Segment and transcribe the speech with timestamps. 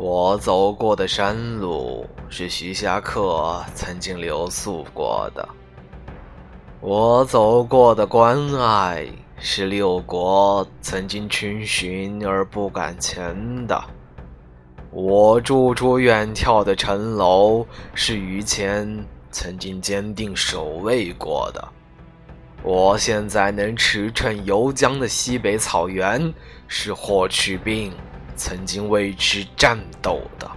[0.00, 5.48] 我走过的山路是徐霞客曾经留宿过的，
[6.80, 9.08] 我走过的关隘
[9.40, 13.76] 是六国曾经群寻而不敢前的，
[14.92, 21.68] 我住处远眺的城楼是于谦曾经坚定守卫过的。
[22.62, 26.32] 我现在能驰骋游江的西北草原，
[26.68, 27.92] 是霍去病
[28.38, 30.50] 曾经为之战斗的。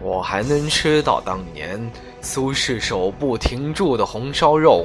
[0.00, 1.78] 我还能吃到当年
[2.20, 4.84] 苏轼手不停住的红烧肉，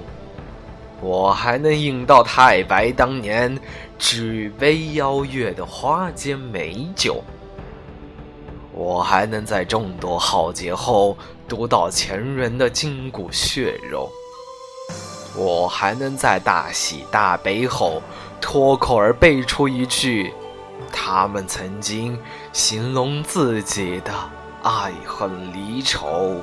[1.01, 3.57] 我还能饮到太白当年
[3.97, 7.23] 举杯邀月的花间美酒，
[8.73, 11.17] 我还能在众多浩劫后
[11.47, 14.07] 读到前人的筋骨血肉。
[15.35, 18.01] 我还能在大喜大悲后
[18.39, 20.31] 脱口而背出一句，
[20.91, 22.19] 他们曾经
[22.53, 24.11] 形容自己的
[24.63, 26.41] 爱恨离愁。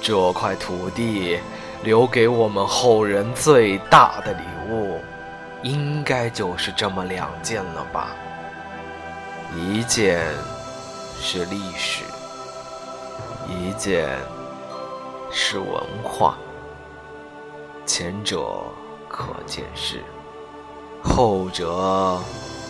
[0.00, 1.38] 这块土地
[1.82, 5.00] 留给我们后人最大的礼物，
[5.62, 8.10] 应该就是这么两件了吧？
[9.56, 10.20] 一件
[11.20, 12.04] 是历史，
[13.48, 14.08] 一件
[15.30, 16.36] 是文化。
[17.84, 18.46] 前者
[19.08, 20.04] 可见世，
[21.08, 22.20] 后者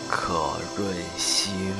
[0.09, 0.33] 可
[0.75, 1.73] 润心。